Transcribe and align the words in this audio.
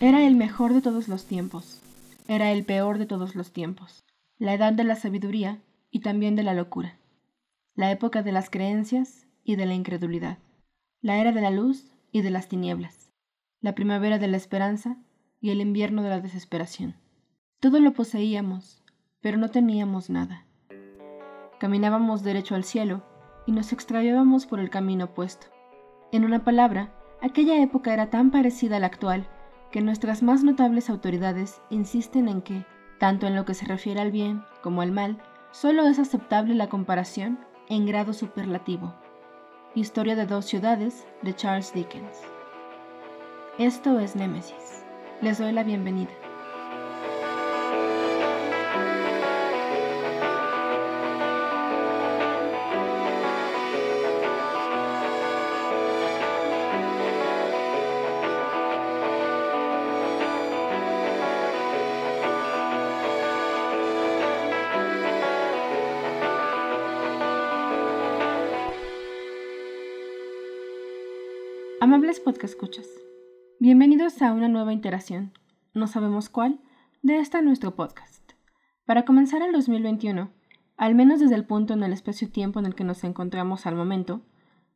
Era 0.00 0.26
el 0.26 0.34
mejor 0.34 0.74
de 0.74 0.80
todos 0.80 1.06
los 1.06 1.26
tiempos, 1.26 1.80
era 2.26 2.50
el 2.50 2.64
peor 2.64 2.98
de 2.98 3.06
todos 3.06 3.36
los 3.36 3.52
tiempos, 3.52 4.04
la 4.36 4.52
edad 4.54 4.72
de 4.72 4.82
la 4.82 4.96
sabiduría 4.96 5.60
y 5.90 6.00
también 6.00 6.34
de 6.34 6.42
la 6.42 6.52
locura, 6.52 6.98
la 7.76 7.92
época 7.92 8.24
de 8.24 8.32
las 8.32 8.50
creencias 8.50 9.28
y 9.44 9.54
de 9.54 9.66
la 9.66 9.74
incredulidad, 9.74 10.38
la 11.00 11.18
era 11.18 11.30
de 11.30 11.40
la 11.40 11.52
luz 11.52 11.92
y 12.10 12.22
de 12.22 12.30
las 12.30 12.48
tinieblas, 12.48 13.12
la 13.60 13.76
primavera 13.76 14.18
de 14.18 14.26
la 14.26 14.36
esperanza 14.36 14.96
y 15.40 15.50
el 15.50 15.60
invierno 15.60 16.02
de 16.02 16.08
la 16.08 16.20
desesperación. 16.20 16.96
Todo 17.60 17.78
lo 17.78 17.92
poseíamos, 17.92 18.82
pero 19.20 19.36
no 19.36 19.48
teníamos 19.48 20.10
nada. 20.10 20.44
Caminábamos 21.60 22.24
derecho 22.24 22.56
al 22.56 22.64
cielo 22.64 23.04
y 23.46 23.52
nos 23.52 23.72
extraviábamos 23.72 24.46
por 24.46 24.58
el 24.58 24.70
camino 24.70 25.04
opuesto. 25.04 25.46
En 26.10 26.24
una 26.24 26.42
palabra, 26.42 26.92
aquella 27.22 27.62
época 27.62 27.94
era 27.94 28.10
tan 28.10 28.32
parecida 28.32 28.78
a 28.78 28.80
la 28.80 28.86
actual 28.86 29.28
que 29.70 29.80
nuestras 29.80 30.22
más 30.22 30.44
notables 30.44 30.88
autoridades 30.90 31.60
insisten 31.70 32.28
en 32.28 32.42
que, 32.42 32.64
tanto 32.98 33.26
en 33.26 33.36
lo 33.36 33.44
que 33.44 33.54
se 33.54 33.66
refiere 33.66 34.00
al 34.00 34.10
bien 34.10 34.44
como 34.62 34.82
al 34.82 34.92
mal, 34.92 35.18
solo 35.50 35.86
es 35.86 35.98
aceptable 35.98 36.54
la 36.54 36.68
comparación 36.68 37.38
en 37.68 37.86
grado 37.86 38.12
superlativo. 38.12 38.94
Historia 39.74 40.16
de 40.16 40.26
dos 40.26 40.46
ciudades 40.46 41.06
de 41.22 41.34
Charles 41.34 41.72
Dickens. 41.72 42.18
Esto 43.58 43.98
es 44.00 44.16
Némesis. 44.16 44.84
Les 45.20 45.38
doy 45.38 45.52
la 45.52 45.64
bienvenida. 45.64 46.27
Amables 71.88 72.20
podcast 72.20 72.52
escuchas, 72.52 72.86
bienvenidos 73.60 74.20
a 74.20 74.34
una 74.34 74.46
nueva 74.46 74.74
interacción, 74.74 75.32
no 75.72 75.86
sabemos 75.86 76.28
cuál, 76.28 76.60
de 77.00 77.16
esta 77.16 77.40
nuestro 77.40 77.76
podcast. 77.76 78.32
Para 78.84 79.06
comenzar 79.06 79.40
el 79.40 79.52
2021, 79.52 80.30
al 80.76 80.94
menos 80.94 81.18
desde 81.18 81.34
el 81.34 81.46
punto 81.46 81.72
en 81.72 81.82
el 81.82 81.94
espacio-tiempo 81.94 82.58
en 82.58 82.66
el 82.66 82.74
que 82.74 82.84
nos 82.84 83.04
encontramos 83.04 83.64
al 83.64 83.74
momento, 83.74 84.20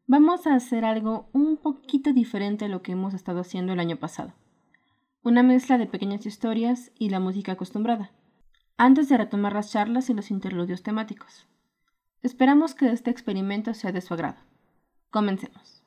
vamos 0.06 0.46
a 0.46 0.54
hacer 0.54 0.86
algo 0.86 1.28
un 1.34 1.58
poquito 1.58 2.14
diferente 2.14 2.64
a 2.64 2.68
lo 2.68 2.80
que 2.80 2.92
hemos 2.92 3.12
estado 3.12 3.40
haciendo 3.40 3.74
el 3.74 3.80
año 3.80 3.98
pasado. 3.98 4.32
Una 5.22 5.42
mezcla 5.42 5.76
de 5.76 5.86
pequeñas 5.86 6.24
historias 6.24 6.92
y 6.98 7.10
la 7.10 7.20
música 7.20 7.52
acostumbrada, 7.52 8.10
antes 8.78 9.10
de 9.10 9.18
retomar 9.18 9.52
las 9.52 9.70
charlas 9.70 10.08
y 10.08 10.14
los 10.14 10.30
interludios 10.30 10.82
temáticos. 10.82 11.46
Esperamos 12.22 12.74
que 12.74 12.90
este 12.90 13.10
experimento 13.10 13.74
sea 13.74 13.92
de 13.92 14.00
su 14.00 14.14
agrado. 14.14 14.38
Comencemos. 15.10 15.81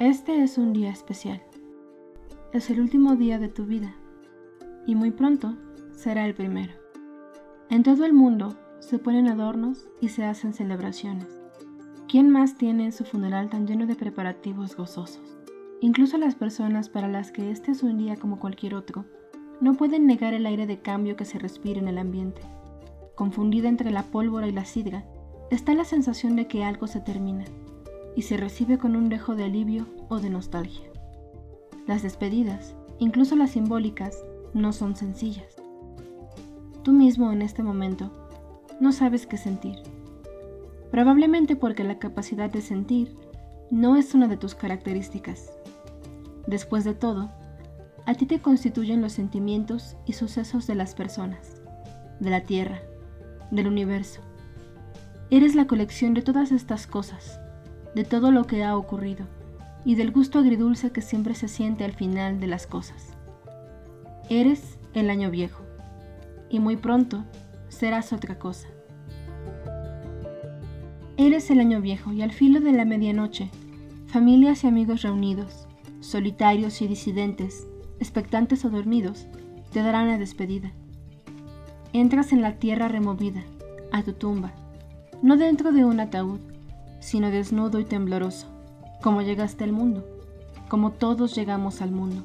Este 0.00 0.42
es 0.42 0.58
un 0.58 0.72
día 0.72 0.90
especial. 0.90 1.40
Es 2.52 2.68
el 2.68 2.80
último 2.80 3.14
día 3.14 3.38
de 3.38 3.48
tu 3.48 3.64
vida 3.64 3.94
y 4.86 4.96
muy 4.96 5.12
pronto 5.12 5.54
será 5.92 6.26
el 6.26 6.34
primero. 6.34 6.72
En 7.70 7.84
todo 7.84 8.04
el 8.04 8.12
mundo 8.12 8.56
se 8.80 8.98
ponen 8.98 9.28
adornos 9.28 9.86
y 10.00 10.08
se 10.08 10.24
hacen 10.24 10.52
celebraciones. 10.52 11.28
¿Quién 12.08 12.28
más 12.28 12.56
tiene 12.56 12.90
su 12.90 13.04
funeral 13.04 13.48
tan 13.50 13.68
lleno 13.68 13.86
de 13.86 13.94
preparativos 13.94 14.76
gozosos? 14.76 15.38
Incluso 15.80 16.18
las 16.18 16.34
personas 16.34 16.88
para 16.88 17.06
las 17.06 17.30
que 17.30 17.52
este 17.52 17.70
es 17.70 17.84
un 17.84 17.96
día 17.96 18.16
como 18.16 18.40
cualquier 18.40 18.74
otro, 18.74 19.04
no 19.60 19.74
pueden 19.74 20.08
negar 20.08 20.34
el 20.34 20.46
aire 20.46 20.66
de 20.66 20.80
cambio 20.80 21.14
que 21.14 21.24
se 21.24 21.38
respira 21.38 21.78
en 21.78 21.86
el 21.86 21.98
ambiente. 21.98 22.42
Confundida 23.14 23.68
entre 23.68 23.92
la 23.92 24.02
pólvora 24.02 24.48
y 24.48 24.52
la 24.52 24.64
sidra, 24.64 25.04
está 25.52 25.72
la 25.72 25.84
sensación 25.84 26.34
de 26.34 26.48
que 26.48 26.64
algo 26.64 26.88
se 26.88 27.00
termina 27.00 27.44
y 28.16 28.22
se 28.22 28.36
recibe 28.36 28.78
con 28.78 28.96
un 28.96 29.08
dejo 29.08 29.34
de 29.34 29.44
alivio 29.44 29.86
o 30.08 30.20
de 30.20 30.30
nostalgia. 30.30 30.86
Las 31.86 32.02
despedidas, 32.02 32.74
incluso 32.98 33.36
las 33.36 33.50
simbólicas, 33.50 34.24
no 34.52 34.72
son 34.72 34.96
sencillas. 34.96 35.56
Tú 36.82 36.92
mismo 36.92 37.32
en 37.32 37.42
este 37.42 37.62
momento 37.62 38.10
no 38.80 38.92
sabes 38.92 39.26
qué 39.26 39.36
sentir. 39.36 39.76
Probablemente 40.90 41.56
porque 41.56 41.84
la 41.84 41.98
capacidad 41.98 42.50
de 42.50 42.62
sentir 42.62 43.14
no 43.70 43.96
es 43.96 44.14
una 44.14 44.28
de 44.28 44.36
tus 44.36 44.54
características. 44.54 45.52
Después 46.46 46.84
de 46.84 46.94
todo, 46.94 47.30
a 48.06 48.14
ti 48.14 48.26
te 48.26 48.40
constituyen 48.40 49.00
los 49.00 49.12
sentimientos 49.12 49.96
y 50.06 50.12
sucesos 50.12 50.66
de 50.66 50.74
las 50.74 50.94
personas, 50.94 51.62
de 52.20 52.30
la 52.30 52.42
tierra, 52.42 52.80
del 53.50 53.66
universo. 53.66 54.20
Eres 55.30 55.54
la 55.54 55.66
colección 55.66 56.14
de 56.14 56.22
todas 56.22 56.52
estas 56.52 56.86
cosas 56.86 57.40
de 57.94 58.04
todo 58.04 58.30
lo 58.30 58.44
que 58.44 58.64
ha 58.64 58.76
ocurrido 58.76 59.26
y 59.84 59.94
del 59.94 60.10
gusto 60.10 60.38
agridulce 60.38 60.90
que 60.90 61.02
siempre 61.02 61.34
se 61.34 61.48
siente 61.48 61.84
al 61.84 61.92
final 61.92 62.40
de 62.40 62.46
las 62.46 62.66
cosas. 62.66 63.12
Eres 64.28 64.78
el 64.94 65.10
año 65.10 65.30
viejo 65.30 65.62
y 66.48 66.58
muy 66.58 66.76
pronto 66.76 67.24
serás 67.68 68.12
otra 68.12 68.38
cosa. 68.38 68.68
Eres 71.16 71.50
el 71.50 71.60
año 71.60 71.80
viejo 71.80 72.12
y 72.12 72.22
al 72.22 72.32
filo 72.32 72.60
de 72.60 72.72
la 72.72 72.84
medianoche, 72.84 73.50
familias 74.06 74.64
y 74.64 74.68
amigos 74.68 75.02
reunidos, 75.02 75.66
solitarios 76.00 76.82
y 76.82 76.88
disidentes, 76.88 77.66
expectantes 78.00 78.64
o 78.64 78.70
dormidos, 78.70 79.26
te 79.72 79.80
darán 79.80 80.08
la 80.08 80.18
despedida. 80.18 80.72
Entras 81.92 82.32
en 82.32 82.42
la 82.42 82.58
tierra 82.58 82.88
removida, 82.88 83.44
a 83.92 84.02
tu 84.02 84.12
tumba, 84.12 84.52
no 85.22 85.36
dentro 85.36 85.72
de 85.72 85.84
un 85.84 86.00
ataúd, 86.00 86.40
sino 87.04 87.30
desnudo 87.30 87.80
y 87.80 87.84
tembloroso, 87.84 88.46
como 89.02 89.20
llegaste 89.20 89.62
al 89.62 89.72
mundo, 89.72 90.06
como 90.68 90.90
todos 90.90 91.34
llegamos 91.34 91.82
al 91.82 91.90
mundo. 91.90 92.22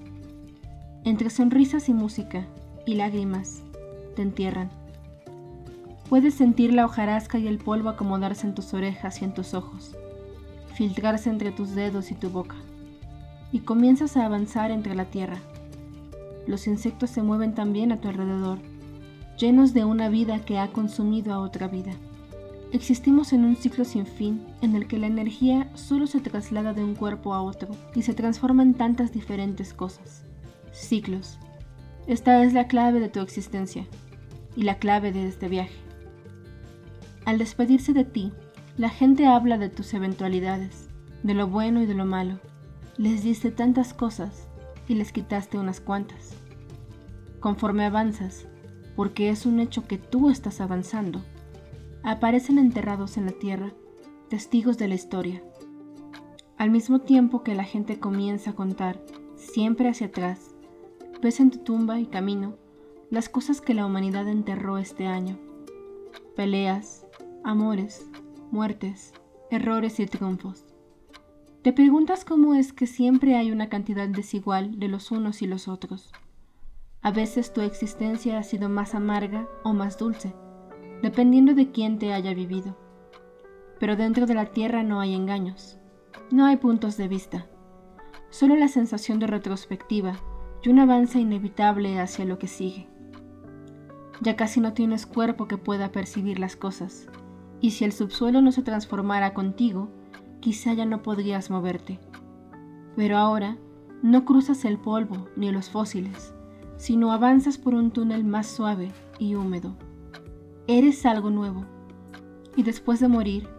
Entre 1.03 1.29
sonrisas 1.29 1.89
y 1.89 1.93
música 1.93 2.45
y 2.85 2.95
lágrimas, 2.95 3.61
te 4.15 4.21
entierran. 4.21 4.69
Puedes 6.07 6.33
sentir 6.33 6.73
la 6.73 6.85
hojarasca 6.85 7.37
y 7.37 7.47
el 7.47 7.57
polvo 7.57 7.89
acomodarse 7.89 8.47
en 8.47 8.55
tus 8.55 8.73
orejas 8.73 9.21
y 9.21 9.25
en 9.25 9.33
tus 9.33 9.53
ojos, 9.53 9.97
filtrarse 10.73 11.29
entre 11.29 11.51
tus 11.51 11.75
dedos 11.75 12.09
y 12.09 12.15
tu 12.15 12.29
boca, 12.29 12.55
y 13.51 13.59
comienzas 13.59 14.15
a 14.15 14.25
avanzar 14.25 14.71
entre 14.71 14.95
la 14.95 15.05
tierra. 15.05 15.39
Los 16.47 16.67
insectos 16.67 17.09
se 17.09 17.21
mueven 17.21 17.53
también 17.53 17.91
a 17.91 17.99
tu 17.99 18.07
alrededor, 18.07 18.59
llenos 19.37 19.73
de 19.73 19.83
una 19.83 20.07
vida 20.07 20.39
que 20.39 20.57
ha 20.57 20.69
consumido 20.69 21.33
a 21.33 21.39
otra 21.39 21.67
vida. 21.67 21.91
Existimos 22.71 23.33
en 23.33 23.45
un 23.45 23.55
ciclo 23.55 23.83
sin 23.83 24.05
fin 24.05 24.45
en 24.61 24.75
el 24.75 24.87
que 24.87 24.99
la 24.99 25.07
energía 25.07 25.67
solo 25.73 26.05
se 26.05 26.19
traslada 26.19 26.73
de 26.73 26.83
un 26.83 26.93
cuerpo 26.93 27.33
a 27.33 27.41
otro 27.41 27.69
y 27.95 28.03
se 28.03 28.13
transforma 28.13 28.61
en 28.61 28.75
tantas 28.75 29.11
diferentes 29.11 29.73
cosas. 29.73 30.23
Ciclos. 30.71 31.39
Esta 32.05 32.43
es 32.43 32.53
la 32.53 32.67
clave 32.67 32.99
de 32.99 33.09
tu 33.09 33.21
existencia 33.21 33.87
y 34.55 34.63
la 34.63 34.77
clave 34.77 35.11
de 35.11 35.27
este 35.27 35.47
viaje. 35.47 35.75
Al 37.25 37.39
despedirse 37.39 37.93
de 37.93 38.05
ti, 38.05 38.31
la 38.77 38.89
gente 38.89 39.25
habla 39.25 39.57
de 39.57 39.69
tus 39.69 39.95
eventualidades, 39.95 40.89
de 41.23 41.33
lo 41.33 41.47
bueno 41.47 41.81
y 41.81 41.87
de 41.87 41.95
lo 41.95 42.05
malo. 42.05 42.39
Les 42.97 43.23
diste 43.23 43.49
tantas 43.49 43.95
cosas 43.95 44.47
y 44.87 44.93
les 44.93 45.11
quitaste 45.11 45.57
unas 45.57 45.81
cuantas. 45.81 46.35
Conforme 47.39 47.85
avanzas, 47.85 48.45
porque 48.95 49.29
es 49.29 49.47
un 49.47 49.59
hecho 49.59 49.87
que 49.87 49.97
tú 49.97 50.29
estás 50.29 50.61
avanzando, 50.61 51.21
aparecen 52.03 52.57
enterrados 52.57 53.17
en 53.17 53.25
la 53.25 53.31
tierra, 53.31 53.73
testigos 54.29 54.77
de 54.77 54.87
la 54.87 54.95
historia. 54.95 55.43
Al 56.57 56.71
mismo 56.71 56.99
tiempo 56.99 57.43
que 57.43 57.55
la 57.55 57.63
gente 57.63 57.99
comienza 57.99 58.51
a 58.51 58.55
contar, 58.55 59.01
siempre 59.35 59.89
hacia 59.89 60.07
atrás, 60.07 60.55
ves 61.21 61.39
en 61.39 61.51
tu 61.51 61.59
tumba 61.59 61.99
y 61.99 62.05
camino 62.05 62.55
las 63.09 63.29
cosas 63.29 63.61
que 63.61 63.73
la 63.73 63.85
humanidad 63.85 64.27
enterró 64.27 64.77
este 64.77 65.07
año. 65.07 65.37
Peleas, 66.35 67.05
amores, 67.43 68.05
muertes, 68.51 69.13
errores 69.49 69.99
y 69.99 70.05
triunfos. 70.05 70.65
Te 71.61 71.73
preguntas 71.73 72.23
cómo 72.23 72.55
es 72.55 72.71
que 72.71 72.87
siempre 72.87 73.35
hay 73.35 73.51
una 73.51 73.67
cantidad 73.67 74.07
desigual 74.07 74.79
de 74.79 74.87
los 74.87 75.11
unos 75.11 75.41
y 75.41 75.47
los 75.47 75.67
otros. 75.67 76.11
A 77.01 77.11
veces 77.11 77.53
tu 77.53 77.61
existencia 77.61 78.37
ha 78.37 78.43
sido 78.43 78.69
más 78.69 78.95
amarga 78.95 79.47
o 79.63 79.73
más 79.73 79.97
dulce 79.97 80.33
dependiendo 81.01 81.53
de 81.53 81.71
quién 81.71 81.99
te 81.99 82.13
haya 82.13 82.33
vivido. 82.33 82.75
Pero 83.79 83.95
dentro 83.95 84.25
de 84.25 84.33
la 84.33 84.47
Tierra 84.47 84.83
no 84.83 84.99
hay 84.99 85.15
engaños, 85.15 85.77
no 86.31 86.45
hay 86.45 86.57
puntos 86.57 86.97
de 86.97 87.07
vista, 87.07 87.47
solo 88.29 88.55
la 88.55 88.67
sensación 88.67 89.19
de 89.19 89.27
retrospectiva 89.27 90.19
y 90.61 90.69
un 90.69 90.79
avance 90.79 91.19
inevitable 91.19 91.99
hacia 91.99 92.25
lo 92.25 92.37
que 92.37 92.47
sigue. 92.47 92.87
Ya 94.21 94.35
casi 94.35 94.59
no 94.59 94.73
tienes 94.73 95.05
cuerpo 95.05 95.47
que 95.47 95.57
pueda 95.57 95.91
percibir 95.91 96.39
las 96.39 96.55
cosas, 96.55 97.07
y 97.61 97.71
si 97.71 97.85
el 97.85 97.93
subsuelo 97.93 98.41
no 98.41 98.51
se 98.51 98.63
transformara 98.63 99.33
contigo, 99.33 99.89
quizá 100.41 100.73
ya 100.73 100.85
no 100.85 101.01
podrías 101.01 101.49
moverte. 101.49 101.99
Pero 102.95 103.17
ahora 103.17 103.57
no 104.01 104.25
cruzas 104.25 104.65
el 104.65 104.77
polvo 104.77 105.27
ni 105.35 105.51
los 105.51 105.69
fósiles, 105.69 106.33
sino 106.77 107.11
avanzas 107.11 107.57
por 107.57 107.75
un 107.75 107.91
túnel 107.91 108.23
más 108.23 108.47
suave 108.47 108.91
y 109.19 109.35
húmedo. 109.35 109.75
Eres 110.71 111.03
algo 111.07 111.31
nuevo. 111.31 111.65
Y 112.55 112.61
después 112.61 112.99
de 112.99 113.07
morir, 113.07 113.49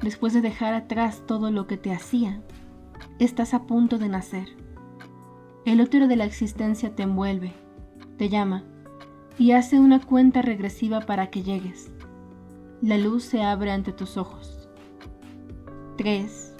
después 0.00 0.32
de 0.32 0.40
dejar 0.40 0.72
atrás 0.72 1.22
todo 1.26 1.50
lo 1.50 1.66
que 1.66 1.76
te 1.76 1.92
hacía, 1.92 2.40
estás 3.18 3.52
a 3.52 3.66
punto 3.66 3.98
de 3.98 4.08
nacer. 4.08 4.48
El 5.66 5.82
útero 5.82 6.08
de 6.08 6.16
la 6.16 6.24
existencia 6.24 6.96
te 6.96 7.02
envuelve, 7.02 7.52
te 8.16 8.30
llama 8.30 8.64
y 9.38 9.52
hace 9.52 9.78
una 9.78 10.00
cuenta 10.00 10.40
regresiva 10.40 11.00
para 11.00 11.28
que 11.28 11.42
llegues. 11.42 11.92
La 12.80 12.96
luz 12.96 13.24
se 13.24 13.42
abre 13.42 13.70
ante 13.70 13.92
tus 13.92 14.16
ojos. 14.16 14.70
3, 15.98 16.56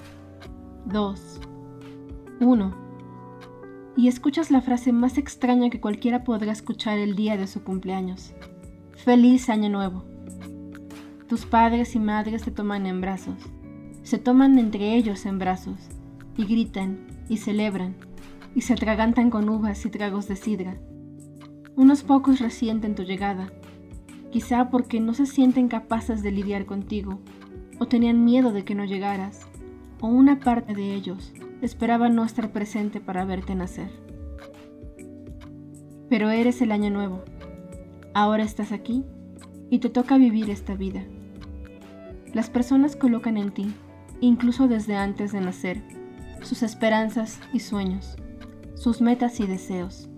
2, 0.85 1.39
1. 2.39 2.75
Y 3.95 4.07
escuchas 4.07 4.51
la 4.51 4.61
frase 4.61 4.93
más 4.93 5.17
extraña 5.17 5.71
que 5.71 5.81
cualquiera 5.81 6.23
podrá 6.23 6.51
escuchar 6.51 6.99
el 6.99 7.15
día 7.15 7.35
de 7.35 7.47
su 7.47 7.63
cumpleaños. 7.63 8.35
Feliz 9.03 9.49
año 9.49 9.69
nuevo. 9.69 10.03
Tus 11.27 11.45
padres 11.45 11.95
y 11.95 11.99
madres 11.99 12.43
te 12.43 12.51
toman 12.51 12.85
en 12.85 13.01
brazos. 13.01 13.37
Se 14.03 14.17
toman 14.17 14.59
entre 14.59 14.95
ellos 14.95 15.25
en 15.25 15.39
brazos. 15.39 15.89
Y 16.35 16.45
gritan 16.45 17.07
y 17.29 17.37
celebran. 17.37 17.95
Y 18.53 18.61
se 18.61 18.73
atragantan 18.73 19.29
con 19.29 19.49
uvas 19.49 19.85
y 19.85 19.89
tragos 19.89 20.27
de 20.27 20.35
sidra 20.35 20.77
unos 21.77 22.01
pocos 22.01 22.39
resienten 22.39 22.95
tu 22.95 23.03
llegada, 23.03 23.51
quizá 24.31 24.71
porque 24.71 24.99
no 24.99 25.13
se 25.13 25.27
sienten 25.27 25.67
capaces 25.67 26.23
de 26.23 26.31
lidiar 26.31 26.65
contigo, 26.65 27.19
o 27.77 27.85
tenían 27.85 28.25
miedo 28.25 28.51
de 28.51 28.65
que 28.65 28.73
no 28.73 28.83
llegaras, 28.83 29.47
o 30.01 30.07
una 30.07 30.39
parte 30.39 30.73
de 30.73 30.95
ellos 30.95 31.33
esperaba 31.61 32.09
no 32.09 32.25
estar 32.25 32.51
presente 32.51 32.99
para 32.99 33.25
verte 33.25 33.53
nacer. 33.53 33.91
Pero 36.09 36.31
eres 36.31 36.63
el 36.63 36.71
año 36.71 36.89
nuevo. 36.89 37.21
Ahora 38.17 38.41
estás 38.41 38.71
aquí 38.71 39.05
y 39.69 39.77
te 39.77 39.89
toca 39.89 40.17
vivir 40.17 40.49
esta 40.49 40.73
vida. 40.73 41.03
Las 42.33 42.49
personas 42.49 42.95
colocan 42.95 43.37
en 43.37 43.51
ti, 43.51 43.71
incluso 44.21 44.67
desde 44.67 44.95
antes 44.95 45.33
de 45.33 45.39
nacer, 45.39 45.83
sus 46.41 46.63
esperanzas 46.63 47.39
y 47.53 47.59
sueños, 47.59 48.15
sus 48.73 49.01
metas 49.01 49.39
y 49.39 49.45
deseos 49.45 50.09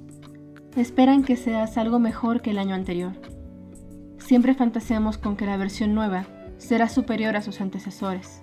esperan 0.78 1.26
que 1.26 1.36
seas 1.36 1.78
algo 1.78 2.00
mejor 2.00 2.42
que 2.42 2.52
el 2.52 2.60
año 2.60 2.74
anterior. 2.74 3.12
Siempre 4.18 4.54
fantaseamos 4.54 5.18
con 5.18 5.36
que 5.36 5.46
la 5.46 5.58
versión 5.58 5.94
nueva 5.94 6.26
será 6.58 6.88
superior 6.88 7.36
a 7.36 7.42
sus 7.42 7.60
antecesores. 7.60 8.42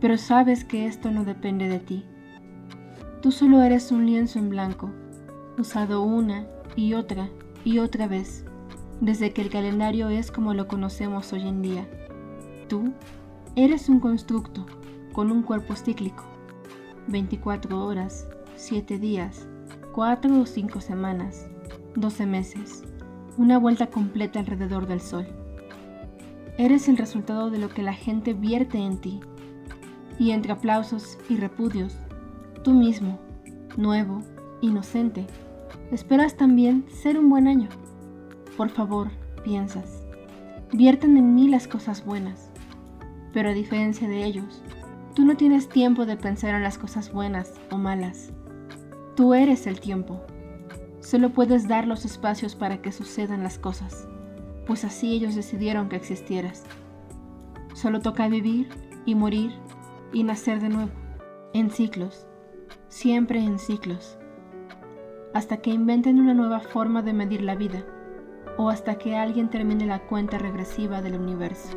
Pero 0.00 0.18
sabes 0.18 0.64
que 0.64 0.86
esto 0.86 1.10
no 1.10 1.24
depende 1.24 1.68
de 1.68 1.80
ti. 1.80 2.04
Tú 3.22 3.32
solo 3.32 3.60
eres 3.62 3.90
un 3.90 4.06
lienzo 4.06 4.38
en 4.38 4.50
blanco, 4.50 4.92
usado 5.58 6.02
una 6.02 6.46
y 6.76 6.94
otra 6.94 7.28
y 7.66 7.80
otra 7.80 8.06
vez, 8.06 8.44
desde 9.00 9.32
que 9.32 9.42
el 9.42 9.50
calendario 9.50 10.08
es 10.08 10.30
como 10.30 10.54
lo 10.54 10.68
conocemos 10.68 11.32
hoy 11.32 11.48
en 11.48 11.62
día. 11.62 11.84
Tú 12.68 12.92
eres 13.56 13.88
un 13.88 13.98
constructo 13.98 14.64
con 15.12 15.32
un 15.32 15.42
cuerpo 15.42 15.74
cíclico, 15.74 16.22
24 17.08 17.84
horas, 17.84 18.28
7 18.54 18.98
días, 18.98 19.48
cuatro 19.92 20.40
o 20.40 20.46
cinco 20.46 20.80
semanas, 20.80 21.48
doce 21.96 22.24
meses, 22.24 22.84
una 23.36 23.58
vuelta 23.58 23.88
completa 23.88 24.38
alrededor 24.38 24.86
del 24.86 25.00
Sol. 25.00 25.26
Eres 26.58 26.88
el 26.88 26.96
resultado 26.96 27.50
de 27.50 27.58
lo 27.58 27.68
que 27.68 27.82
la 27.82 27.94
gente 27.94 28.32
vierte 28.32 28.78
en 28.78 28.98
ti. 28.98 29.18
Y 30.20 30.30
entre 30.30 30.52
aplausos 30.52 31.18
y 31.28 31.36
repudios, 31.36 31.96
tú 32.62 32.72
mismo, 32.72 33.18
nuevo, 33.76 34.22
inocente, 34.60 35.26
esperas 35.92 36.36
también 36.36 36.84
ser 36.88 37.18
un 37.18 37.28
buen 37.28 37.46
año. 37.46 37.68
Por 38.56 38.70
favor, 38.70 39.10
piensas, 39.44 40.04
vierten 40.72 41.16
en 41.16 41.34
mí 41.34 41.48
las 41.48 41.68
cosas 41.68 42.04
buenas. 42.04 42.50
Pero 43.32 43.50
a 43.50 43.54
diferencia 43.54 44.08
de 44.08 44.24
ellos, 44.24 44.62
tú 45.14 45.24
no 45.24 45.36
tienes 45.36 45.68
tiempo 45.68 46.06
de 46.06 46.16
pensar 46.16 46.54
en 46.54 46.62
las 46.62 46.78
cosas 46.78 47.12
buenas 47.12 47.52
o 47.70 47.76
malas 47.76 48.32
Tú 49.16 49.32
eres 49.32 49.66
el 49.66 49.80
tiempo. 49.80 50.20
Solo 51.00 51.30
puedes 51.30 51.66
dar 51.66 51.86
los 51.86 52.04
espacios 52.04 52.54
para 52.54 52.82
que 52.82 52.92
sucedan 52.92 53.42
las 53.42 53.58
cosas, 53.58 54.06
pues 54.66 54.84
así 54.84 55.14
ellos 55.14 55.34
decidieron 55.34 55.88
que 55.88 55.96
existieras. 55.96 56.64
Solo 57.72 58.00
toca 58.00 58.28
vivir 58.28 58.68
y 59.06 59.14
morir 59.14 59.52
y 60.12 60.22
nacer 60.22 60.60
de 60.60 60.68
nuevo, 60.68 60.90
en 61.54 61.70
ciclos, 61.70 62.26
siempre 62.88 63.40
en 63.40 63.58
ciclos, 63.58 64.18
hasta 65.32 65.58
que 65.58 65.70
inventen 65.70 66.20
una 66.20 66.34
nueva 66.34 66.60
forma 66.60 67.02
de 67.02 67.12
medir 67.12 67.42
la 67.42 67.54
vida 67.54 67.84
o 68.56 68.70
hasta 68.70 68.96
que 68.96 69.16
alguien 69.16 69.50
termine 69.50 69.86
la 69.86 70.06
cuenta 70.06 70.38
regresiva 70.38 71.02
del 71.02 71.14
universo. 71.14 71.76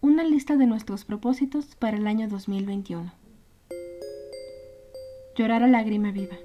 Una 0.00 0.24
lista 0.24 0.56
de 0.56 0.66
nuestros 0.66 1.04
propósitos 1.04 1.76
para 1.76 1.96
el 1.96 2.08
año 2.08 2.26
2021. 2.28 3.12
Llorar 5.36 5.62
a 5.62 5.68
lágrima 5.68 6.10
viva. 6.10 6.36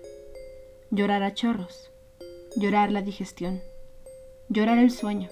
Llorar 0.92 1.24
a 1.24 1.34
chorros. 1.34 1.90
Llorar 2.56 2.92
la 2.92 3.02
digestión. 3.02 3.60
Llorar 4.50 4.78
el 4.78 4.92
sueño. 4.92 5.30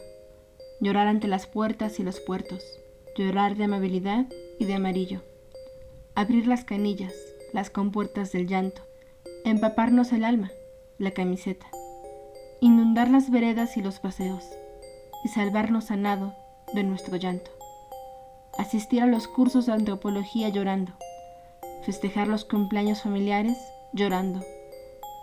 Llorar 0.82 1.06
ante 1.06 1.28
las 1.28 1.46
puertas 1.46 2.00
y 2.00 2.04
los 2.04 2.20
puertos. 2.20 2.64
Llorar 3.16 3.56
de 3.56 3.66
amabilidad 3.66 4.26
y 4.58 4.66
de 4.66 4.74
amarillo. 4.74 5.22
Abrir 6.16 6.48
las 6.48 6.64
canillas, 6.64 7.14
las 7.54 7.70
compuertas 7.70 8.32
del 8.32 8.48
llanto. 8.48 8.82
Empaparnos 9.46 10.12
el 10.12 10.24
alma, 10.24 10.50
la 10.98 11.12
camiseta. 11.12 11.68
Inundar 12.62 13.12
las 13.12 13.30
veredas 13.30 13.78
y 13.78 13.84
los 13.84 14.00
paseos. 14.00 14.44
Y 15.24 15.28
salvarnos 15.28 15.92
a 15.92 15.98
nado 15.98 16.34
de 16.74 16.84
nuestro 16.84 17.16
llanto. 17.18 17.52
Asistir 18.58 19.02
a 19.02 19.06
los 19.06 19.28
cursos 19.28 19.66
de 19.66 19.74
antropología 19.74 20.50
llorando, 20.50 20.94
festejar 21.84 22.28
los 22.28 22.46
cumpleaños 22.46 23.04
familiares 23.04 23.58
llorando, 23.94 24.42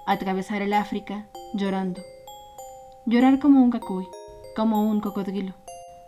atravesar 0.06 0.62
el 0.62 0.72
África 0.72 1.26
llorando, 1.54 2.00
llorar 3.06 3.38
como 3.38 3.62
un 3.62 3.70
cacuy, 3.70 4.08
como 4.56 4.88
un 4.88 5.00
cocodrilo. 5.00 5.54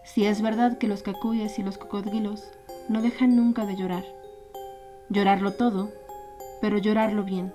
Si 0.05 0.25
es 0.25 0.41
verdad 0.41 0.79
que 0.79 0.89
los 0.89 1.03
cacuyes 1.03 1.59
y 1.59 1.63
los 1.63 1.79
cocodrilos 1.79 2.49
no 2.89 3.03
dejan 3.03 3.37
nunca 3.37 3.67
de 3.67 3.77
llorar, 3.77 4.05
llorarlo 5.11 5.53
todo, 5.53 5.91
pero 6.61 6.79
llorarlo 6.79 7.25
bien, 7.25 7.53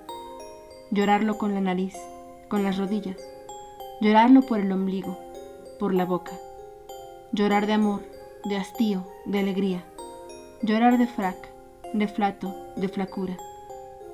llorarlo 0.91 1.37
con 1.37 1.53
la 1.53 1.61
nariz, 1.61 1.95
con 2.49 2.63
las 2.63 2.77
rodillas, 2.77 3.17
llorarlo 4.01 4.41
por 4.41 4.59
el 4.59 4.71
ombligo, 4.71 5.17
por 5.79 5.93
la 5.93 6.05
boca, 6.05 6.33
llorar 7.33 7.65
de 7.65 7.73
amor, 7.73 8.01
de 8.43 8.57
hastío, 8.57 9.05
de 9.25 9.39
alegría, 9.39 9.83
llorar 10.61 10.97
de 10.97 11.07
frac, 11.07 11.37
de 11.93 12.07
flato, 12.07 12.53
de 12.75 12.89
flacura, 12.89 13.37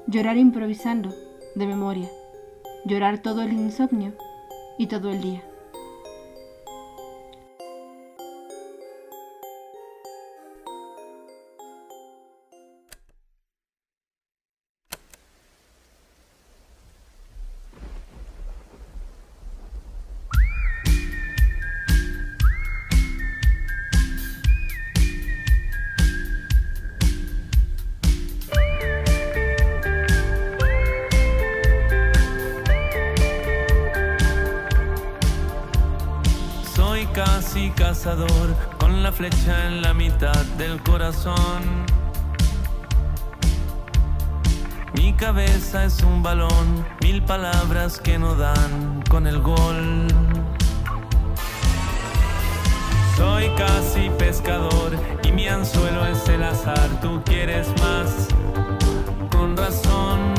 llorar 0.06 0.38
improvisando, 0.38 1.14
de 1.56 1.66
memoria, 1.66 2.10
llorar 2.86 3.18
todo 3.20 3.42
el 3.42 3.54
insomnio 3.54 4.14
y 4.78 4.88
todo 4.88 5.10
el 5.10 5.22
día. 5.22 5.47
Flecha 39.18 39.66
en 39.66 39.82
la 39.82 39.96
mitad 39.96 40.46
del 40.60 40.80
corazón. 40.84 41.64
Mi 44.94 45.12
cabeza 45.14 45.86
es 45.86 46.04
un 46.04 46.22
balón, 46.22 46.86
mil 47.02 47.24
palabras 47.24 48.00
que 48.00 48.20
no 48.20 48.36
dan 48.36 49.02
con 49.10 49.26
el 49.26 49.42
gol. 49.42 50.06
Soy 53.16 53.50
casi 53.58 54.12
pescador 54.20 54.92
y 55.24 55.32
mi 55.32 55.48
anzuelo 55.48 56.06
es 56.06 56.30
el 56.30 56.44
azar, 56.44 56.88
tú 57.02 57.20
quieres 57.26 57.68
más. 57.82 58.28
Con 59.32 59.58
razón, 59.58 60.36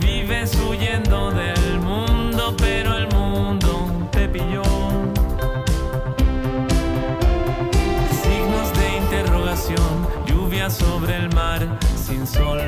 vives 0.00 0.56
huyendo 0.68 1.32
del 1.32 1.80
mundo, 1.80 2.54
pero 2.58 2.96
el 2.96 3.08
mundo 3.08 4.08
te 4.12 4.28
pilló. 4.28 4.91
Sobre 10.70 11.16
el 11.16 11.28
mar 11.34 11.78
sin 11.96 12.26
sol. 12.26 12.60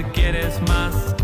Sin 0.00 0.06
encontrar. 0.06 1.19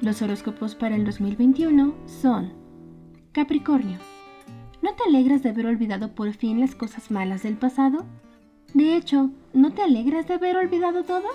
Los 0.00 0.22
horóscopos 0.22 0.74
para 0.74 0.96
el 0.96 1.04
2021 1.04 1.94
son 2.06 2.54
Capricornio. 3.32 3.98
¿No 4.80 4.94
te 4.94 5.02
alegras 5.06 5.42
de 5.42 5.50
haber 5.50 5.66
olvidado 5.66 6.14
por 6.14 6.32
fin 6.32 6.58
las 6.58 6.74
cosas 6.74 7.10
malas 7.10 7.42
del 7.42 7.58
pasado? 7.58 8.06
De 8.72 8.96
hecho, 8.96 9.30
¿no 9.52 9.72
te 9.72 9.82
alegras 9.82 10.26
de 10.26 10.34
haber 10.34 10.56
olvidado 10.56 11.02
todo? 11.02 11.28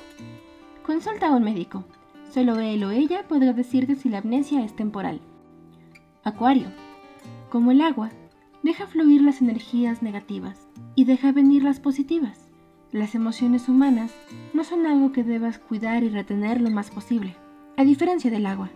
Consulta 0.84 1.28
a 1.28 1.36
un 1.36 1.44
médico. 1.44 1.84
Solo 2.32 2.60
él 2.60 2.84
o 2.86 2.90
ella 2.90 3.28
podrá 3.28 3.54
decirte 3.54 3.94
si 3.94 4.10
la 4.10 4.18
amnesia 4.18 4.66
es 4.66 4.76
temporal. 4.76 5.22
Acuario. 6.24 6.70
Como 7.52 7.72
el 7.72 7.82
agua, 7.82 8.10
deja 8.64 8.88
fluir 8.88 9.22
las 9.22 9.42
energías 9.42 10.02
negativas 10.02 10.68
y 10.96 11.06
deja 11.06 11.32
venir 11.32 11.62
las 11.62 11.80
positivas. 11.80 12.50
Las 12.92 13.14
emociones 13.14 13.70
humanas 13.70 14.12
no 14.56 14.64
son 14.64 14.88
algo 14.88 15.12
que 15.12 15.24
debas 15.24 15.60
cuidar 15.60 16.04
y 16.04 16.10
retener 16.10 16.62
lo 16.62 16.72
más 16.72 16.90
posible, 16.90 17.36
a 17.78 17.84
diferencia 17.84 18.30
del 18.30 18.46
agua. 18.46 18.70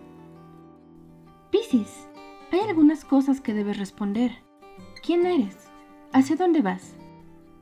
Piscis. 1.50 2.08
Hay 2.50 2.60
algunas 2.60 3.04
cosas 3.04 3.40
que 3.40 3.54
debes 3.54 3.78
responder. 3.78 4.32
¿Quién 5.04 5.26
eres? 5.26 5.70
¿Hacia 6.12 6.36
dónde 6.36 6.62
vas? 6.62 6.94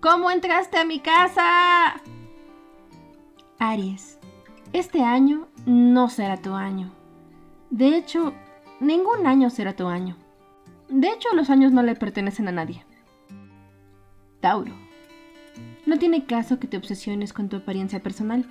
¿Cómo 0.00 0.30
entraste 0.30 0.78
a 0.78 0.84
mi 0.84 1.00
casa? 1.00 2.00
Aries. 3.58 4.18
Este 4.72 5.02
año 5.02 5.48
no 5.64 6.08
será 6.08 6.36
tu 6.36 6.54
año. 6.54 6.92
De 7.70 7.96
hecho, 7.96 8.32
ningún 8.80 9.26
año 9.26 9.50
será 9.50 9.74
tu 9.74 9.86
año. 9.86 10.16
De 10.88 11.08
hecho, 11.08 11.28
los 11.34 11.50
años 11.50 11.72
no 11.72 11.82
le 11.82 11.96
pertenecen 11.96 12.46
a 12.48 12.52
nadie. 12.52 12.84
Tauro. 14.40 14.72
No 15.84 15.98
tiene 15.98 16.26
caso 16.26 16.58
que 16.60 16.68
te 16.68 16.76
obsesiones 16.76 17.32
con 17.32 17.48
tu 17.48 17.56
apariencia 17.56 18.02
personal. 18.02 18.46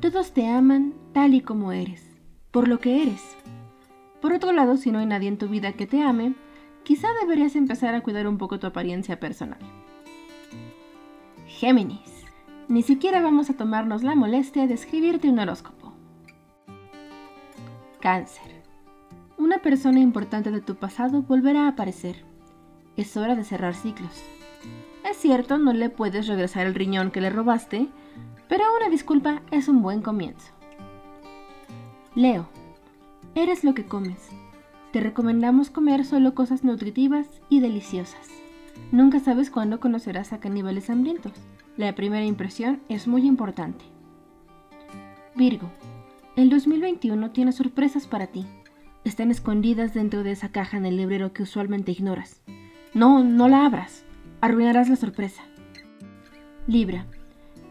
Todos 0.00 0.32
te 0.32 0.48
aman 0.48 0.94
tal 1.12 1.34
y 1.34 1.40
como 1.40 1.72
eres, 1.72 2.09
por 2.50 2.68
lo 2.68 2.78
que 2.78 3.02
eres. 3.02 3.36
Por 4.20 4.32
otro 4.32 4.52
lado, 4.52 4.76
si 4.76 4.90
no 4.90 4.98
hay 4.98 5.06
nadie 5.06 5.28
en 5.28 5.38
tu 5.38 5.48
vida 5.48 5.72
que 5.72 5.86
te 5.86 6.02
ame, 6.02 6.34
quizá 6.82 7.08
deberías 7.20 7.56
empezar 7.56 7.94
a 7.94 8.02
cuidar 8.02 8.26
un 8.26 8.38
poco 8.38 8.58
tu 8.58 8.66
apariencia 8.66 9.20
personal. 9.20 9.58
Géminis. 11.46 12.24
Ni 12.68 12.82
siquiera 12.82 13.20
vamos 13.20 13.50
a 13.50 13.54
tomarnos 13.54 14.02
la 14.02 14.14
molestia 14.14 14.66
de 14.66 14.74
escribirte 14.74 15.28
un 15.28 15.38
horóscopo. 15.38 15.92
Cáncer. 18.00 18.62
Una 19.36 19.58
persona 19.58 20.00
importante 20.00 20.50
de 20.50 20.60
tu 20.60 20.76
pasado 20.76 21.22
volverá 21.22 21.64
a 21.64 21.68
aparecer. 21.68 22.24
Es 22.96 23.16
hora 23.16 23.34
de 23.34 23.44
cerrar 23.44 23.74
ciclos. 23.74 24.22
Es 25.08 25.16
cierto, 25.16 25.58
no 25.58 25.72
le 25.72 25.90
puedes 25.90 26.26
regresar 26.26 26.66
el 26.66 26.74
riñón 26.74 27.10
que 27.10 27.20
le 27.20 27.30
robaste, 27.30 27.88
pero 28.48 28.64
una 28.78 28.88
disculpa 28.88 29.42
es 29.50 29.68
un 29.68 29.82
buen 29.82 30.02
comienzo. 30.02 30.52
Leo. 32.20 32.50
Eres 33.34 33.64
lo 33.64 33.72
que 33.72 33.86
comes. 33.86 34.28
Te 34.92 35.00
recomendamos 35.00 35.70
comer 35.70 36.04
solo 36.04 36.34
cosas 36.34 36.64
nutritivas 36.64 37.26
y 37.48 37.60
deliciosas. 37.60 38.28
Nunca 38.92 39.20
sabes 39.20 39.50
cuándo 39.50 39.80
conocerás 39.80 40.34
a 40.34 40.38
caníbales 40.38 40.90
hambrientos. 40.90 41.32
La 41.78 41.94
primera 41.94 42.26
impresión 42.26 42.82
es 42.90 43.08
muy 43.08 43.26
importante. 43.26 43.86
Virgo, 45.34 45.70
el 46.36 46.50
2021 46.50 47.30
tiene 47.30 47.52
sorpresas 47.52 48.06
para 48.06 48.26
ti. 48.26 48.44
Están 49.02 49.30
escondidas 49.30 49.94
dentro 49.94 50.22
de 50.22 50.32
esa 50.32 50.50
caja 50.50 50.76
en 50.76 50.84
el 50.84 50.98
librero 50.98 51.32
que 51.32 51.44
usualmente 51.44 51.92
ignoras. 51.92 52.42
No, 52.92 53.24
no 53.24 53.48
la 53.48 53.64
abras. 53.64 54.04
Arruinarás 54.42 54.90
la 54.90 54.96
sorpresa. 54.96 55.42
Libra, 56.66 57.06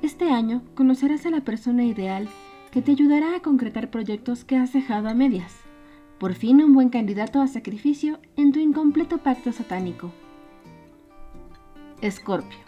este 0.01 0.31
año 0.31 0.63
conocerás 0.73 1.27
a 1.27 1.29
la 1.29 1.41
persona 1.41 1.83
ideal 1.83 2.27
que 2.71 2.82
te 2.82 2.91
ayudará 2.91 3.36
a 3.36 3.41
concretar 3.41 3.89
proyectos 3.89 4.43
que 4.43 4.58
has 4.58 4.73
dejado 4.73 5.10
a 5.10 5.13
medias. 5.13 5.55
Por 6.19 6.34
fin 6.34 6.62
un 6.62 6.73
buen 6.73 6.89
candidato 6.89 7.41
a 7.41 7.47
sacrificio 7.47 8.19
en 8.36 8.51
tu 8.51 8.60
incompleto 8.60 9.19
pacto 9.19 9.51
satánico. 9.51 10.12
Escorpio. 12.01 12.60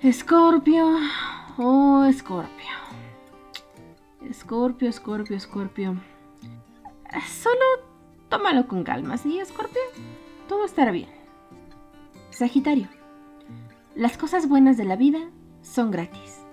Escorpio. 0.00 0.98
Oh, 1.56 2.04
Escorpio. 2.04 2.74
Escorpio, 4.28 4.88
Escorpio, 4.88 5.36
Escorpio. 5.36 5.96
Solo 7.26 7.64
tómalo 8.28 8.66
con 8.66 8.82
calma, 8.82 9.16
¿sí, 9.16 9.38
Escorpio? 9.38 9.80
Todo 10.48 10.64
estará 10.64 10.90
bien. 10.90 11.08
Sagitario. 12.30 12.88
Las 13.94 14.18
cosas 14.18 14.48
buenas 14.48 14.76
de 14.76 14.84
la 14.84 14.96
vida 14.96 15.20
son 15.62 15.90
gratis. 15.90 16.43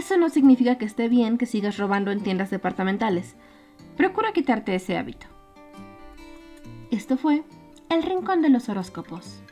Eso 0.00 0.16
no 0.16 0.30
significa 0.30 0.78
que 0.78 0.86
esté 0.86 1.10
bien 1.10 1.36
que 1.36 1.44
sigas 1.44 1.76
robando 1.76 2.10
en 2.10 2.22
tiendas 2.22 2.48
departamentales. 2.48 3.36
Procura 3.98 4.32
quitarte 4.32 4.74
ese 4.74 4.96
hábito. 4.96 5.26
Esto 6.90 7.18
fue 7.18 7.42
El 7.90 8.02
Rincón 8.02 8.40
de 8.40 8.48
los 8.48 8.70
Horóscopos. 8.70 9.42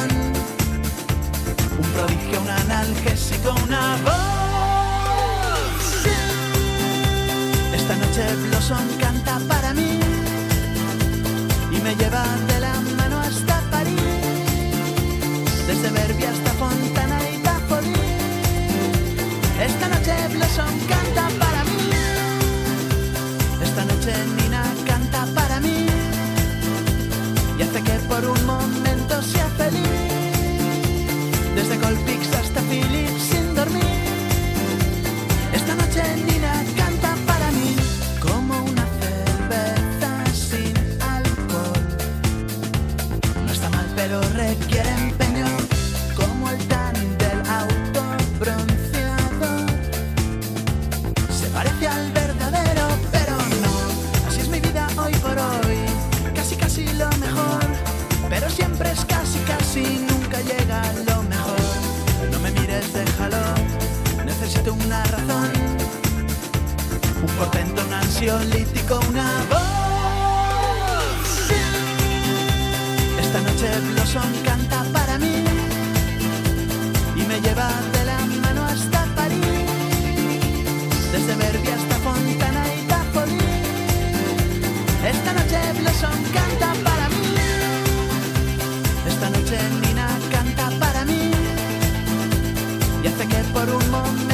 prodigio, 1.95 2.41
un 2.41 2.49
analgésico, 2.49 3.53
una 3.65 3.97
voz. 4.05 5.73
Esta 7.75 7.97
noche 7.97 8.37
Blossom 8.49 8.87
canta 9.01 9.41
para 9.49 9.75
mí 9.75 9.99
y 11.73 11.81
me 11.81 11.97
lleva 11.97 12.25
Un 67.43 67.93
ansiolítico, 67.93 69.01
una 69.09 69.29
voz. 69.51 69.61
Esta 73.19 73.41
noche 73.41 73.69
Blossom 73.91 74.33
canta 74.45 74.85
para 74.93 75.19
mí 75.19 75.43
y 77.17 77.23
me 77.25 77.41
lleva 77.41 77.69
de 77.95 78.05
la 78.05 78.19
mano 78.43 78.65
hasta 78.65 79.07
París, 79.17 79.41
desde 81.11 81.35
Verbia 81.35 81.75
hasta 81.75 81.97
Fontana 81.97 82.63
y 82.77 82.87
Tapoli. 82.87 83.39
Esta 85.05 85.33
noche 85.33 85.59
Blossom 85.81 86.23
canta 86.33 86.73
para 86.85 87.09
mí, 87.09 87.35
esta 89.09 89.31
noche 89.31 89.59
Nina 89.81 90.09
canta 90.31 90.71
para 90.79 91.05
mí 91.05 91.33
por 93.53 93.69
un 93.69 93.91
momento 93.91 94.32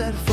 ser 0.00 0.29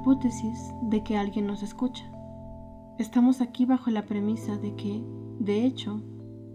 hipótesis 0.00 0.72
de 0.80 1.02
que 1.02 1.18
alguien 1.18 1.46
nos 1.46 1.62
escucha. 1.62 2.04
Estamos 2.98 3.42
aquí 3.42 3.66
bajo 3.66 3.90
la 3.90 4.06
premisa 4.06 4.56
de 4.56 4.74
que, 4.74 5.02
de 5.38 5.64
hecho, 5.66 6.00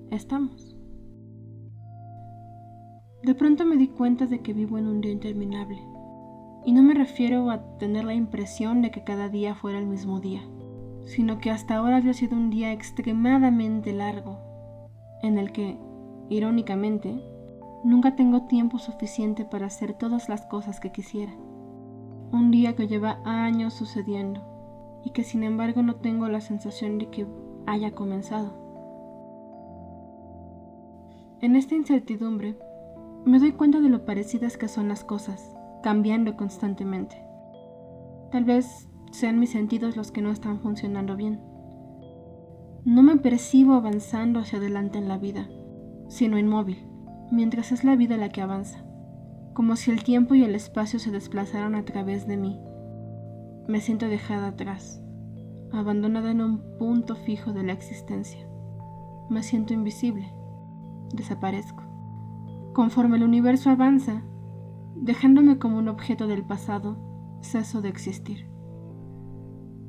estamos. 0.09 0.75
De 3.21 3.35
pronto 3.35 3.65
me 3.65 3.77
di 3.77 3.87
cuenta 3.87 4.25
de 4.25 4.39
que 4.39 4.53
vivo 4.53 4.79
en 4.79 4.87
un 4.87 5.01
día 5.01 5.11
interminable. 5.11 5.79
Y 6.65 6.71
no 6.71 6.81
me 6.81 6.95
refiero 6.95 7.51
a 7.51 7.77
tener 7.77 8.05
la 8.05 8.15
impresión 8.15 8.81
de 8.81 8.89
que 8.89 9.03
cada 9.03 9.29
día 9.29 9.53
fuera 9.53 9.77
el 9.77 9.85
mismo 9.85 10.19
día, 10.19 10.41
sino 11.05 11.37
que 11.37 11.51
hasta 11.51 11.75
ahora 11.75 11.97
había 11.97 12.13
sido 12.13 12.35
un 12.35 12.49
día 12.49 12.73
extremadamente 12.73 13.93
largo, 13.93 14.39
en 15.21 15.37
el 15.37 15.51
que, 15.51 15.77
irónicamente, 16.29 17.21
nunca 17.83 18.15
tengo 18.15 18.47
tiempo 18.47 18.79
suficiente 18.79 19.45
para 19.45 19.67
hacer 19.67 19.93
todas 19.93 20.29
las 20.29 20.47
cosas 20.47 20.79
que 20.79 20.91
quisiera. 20.91 21.33
Un 22.31 22.51
día 22.51 22.75
que 22.75 22.87
lleva 22.87 23.19
años 23.23 23.73
sucediendo 23.73 24.41
y 25.03 25.11
que 25.11 25.23
sin 25.23 25.43
embargo 25.43 25.83
no 25.83 25.95
tengo 25.95 26.27
la 26.27 26.41
sensación 26.41 26.97
de 26.97 27.09
que 27.09 27.27
haya 27.65 27.91
comenzado. 27.91 28.65
En 31.41 31.55
esta 31.55 31.75
incertidumbre, 31.75 32.57
me 33.25 33.39
doy 33.39 33.51
cuenta 33.51 33.79
de 33.79 33.89
lo 33.89 34.05
parecidas 34.05 34.57
que 34.57 34.67
son 34.67 34.87
las 34.87 35.03
cosas, 35.03 35.55
cambiando 35.83 36.35
constantemente. 36.37 37.21
Tal 38.31 38.45
vez 38.45 38.89
sean 39.11 39.39
mis 39.39 39.51
sentidos 39.51 39.95
los 39.95 40.11
que 40.11 40.21
no 40.21 40.31
están 40.31 40.59
funcionando 40.59 41.15
bien. 41.15 41.41
No 42.83 43.01
me 43.01 43.17
percibo 43.17 43.73
avanzando 43.73 44.39
hacia 44.39 44.59
adelante 44.59 44.97
en 44.97 45.07
la 45.07 45.17
vida, 45.17 45.49
sino 46.07 46.37
inmóvil, 46.37 46.87
mientras 47.31 47.71
es 47.71 47.83
la 47.83 47.95
vida 47.95 48.17
la 48.17 48.29
que 48.29 48.41
avanza, 48.41 48.84
como 49.55 49.77
si 49.77 49.89
el 49.89 50.03
tiempo 50.03 50.35
y 50.35 50.43
el 50.43 50.53
espacio 50.53 50.99
se 50.99 51.11
desplazaran 51.11 51.75
a 51.75 51.85
través 51.85 52.27
de 52.27 52.35
mí. 52.35 52.59
Me 53.69 53.79
siento 53.79 54.07
dejada 54.07 54.49
atrás, 54.49 55.01
abandonada 55.71 56.29
en 56.29 56.41
un 56.41 56.77
punto 56.77 57.15
fijo 57.15 57.53
de 57.53 57.63
la 57.63 57.71
existencia. 57.71 58.45
Me 59.29 59.43
siento 59.43 59.73
invisible, 59.73 60.31
desaparezco. 61.13 61.83
Conforme 62.73 63.15
el 63.15 63.23
universo 63.23 63.69
avanza, 63.69 64.23
dejándome 64.97 65.57
como 65.57 65.77
un 65.77 65.87
objeto 65.87 66.27
del 66.27 66.43
pasado, 66.43 66.97
ceso 67.41 67.81
de 67.81 67.87
existir. 67.87 68.49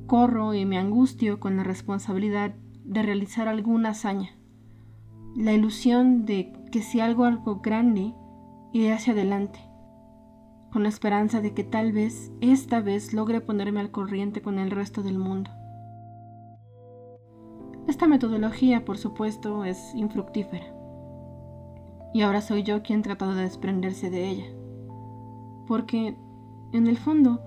Corro 0.07 0.55
y 0.55 0.65
me 0.65 0.79
angustio 0.79 1.41
con 1.41 1.57
la 1.57 1.65
responsabilidad 1.65 2.55
de 2.85 3.03
realizar 3.03 3.49
alguna 3.49 3.91
hazaña, 3.91 4.39
la 5.35 5.53
ilusión 5.53 6.25
de 6.25 6.53
que 6.71 6.83
si 6.83 7.01
algo 7.01 7.25
algo 7.25 7.57
grande, 7.57 8.15
iré 8.77 8.93
hacia 8.93 9.15
adelante, 9.15 9.59
con 10.71 10.83
la 10.83 10.91
esperanza 10.91 11.41
de 11.41 11.55
que 11.55 11.65
tal 11.65 11.93
vez 11.93 12.31
esta 12.43 12.81
vez 12.81 13.15
logre 13.15 13.41
ponerme 13.41 13.81
al 13.81 13.91
corriente 13.91 14.43
con 14.43 14.59
el 14.59 14.71
resto 14.71 15.03
del 15.03 15.19
mundo. 15.19 15.51
Esta 17.89 18.07
metodología, 18.07 18.85
por 18.85 18.99
supuesto, 18.99 19.65
es 19.65 19.95
infructífera. 19.95 20.67
Y 22.12 22.21
ahora 22.21 22.43
soy 22.43 22.65
yo 22.65 22.83
quien 22.83 23.01
trata 23.01 23.33
de 23.33 23.43
desprenderse 23.43 24.11
de 24.11 24.29
ella. 24.29 24.47
Porque, 25.67 26.19
en 26.73 26.87
el 26.87 26.99
fondo, 26.99 27.41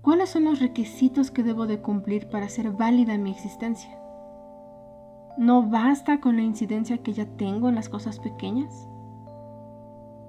¿cuáles 0.00 0.30
son 0.30 0.44
los 0.44 0.60
requisitos 0.60 1.30
que 1.30 1.42
debo 1.42 1.66
de 1.66 1.82
cumplir 1.82 2.28
para 2.30 2.48
ser 2.48 2.70
válida 2.70 3.18
mi 3.18 3.32
existencia? 3.32 3.98
¿No 5.36 5.68
basta 5.68 6.20
con 6.20 6.36
la 6.36 6.42
incidencia 6.42 7.02
que 7.02 7.12
ya 7.12 7.26
tengo 7.36 7.68
en 7.68 7.74
las 7.74 7.88
cosas 7.88 8.18
pequeñas? 8.18 8.88